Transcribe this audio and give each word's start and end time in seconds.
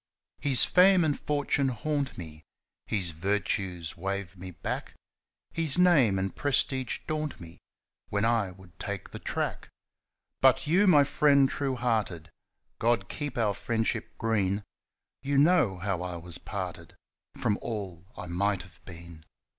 His 0.39 0.65
fame 0.65 1.05
and 1.05 1.19
fortune 1.27 1.67
haunt 1.67 2.17
me; 2.17 2.43
His 2.87 3.11
virtues 3.11 3.95
wave 3.95 4.35
me 4.35 4.49
back; 4.49 4.95
His 5.53 5.77
name 5.77 6.17
and 6.17 6.35
prestige 6.35 7.01
daunt 7.05 7.39
me 7.39 7.59
When 8.09 8.25
I 8.25 8.49
would 8.49 8.79
take 8.79 9.11
the 9.11 9.19
track; 9.19 9.69
But 10.41 10.65
you, 10.65 10.87
my 10.87 11.03
friend 11.03 11.47
true 11.47 11.75
hearted 11.75 12.31
God 12.79 13.09
keep 13.09 13.37
our 13.37 13.53
friendship 13.53 14.17
green! 14.17 14.63
You 15.21 15.37
know 15.37 15.77
how 15.77 16.01
I 16.01 16.15
was 16.15 16.39
parted 16.39 16.95
From 17.37 17.59
all 17.61 18.07
I 18.17 18.25
might 18.25 18.63
have 18.63 18.83
been. 18.85 19.23